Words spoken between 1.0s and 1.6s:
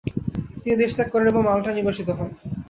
করেন এবং